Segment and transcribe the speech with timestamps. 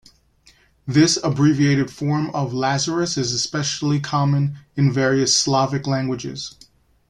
[0.87, 6.57] This abbreviated form of Lazarus is especially common in various Slavic languages.